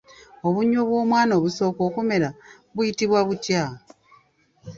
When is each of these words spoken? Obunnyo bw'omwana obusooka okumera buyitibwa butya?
Obunnyo 0.47 0.81
bw'omwana 0.87 1.33
obusooka 1.39 1.81
okumera 1.89 2.29
buyitibwa 2.73 3.19
butya? 3.27 3.63